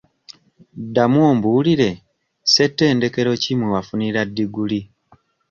Ddamu 0.83 1.19
ombuulire 1.31 1.89
ssettendekero 2.01 3.31
ki 3.41 3.53
mwe 3.57 3.67
wafunira 3.73 4.21
ddiguli? 4.29 4.81